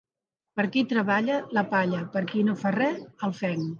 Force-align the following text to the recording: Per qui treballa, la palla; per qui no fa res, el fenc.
Per 0.59 0.63
qui 0.75 0.81
treballa, 0.93 1.35
la 1.57 1.65
palla; 1.75 1.99
per 2.17 2.25
qui 2.33 2.43
no 2.49 2.57
fa 2.63 2.73
res, 2.81 3.05
el 3.29 3.37
fenc. 3.43 3.69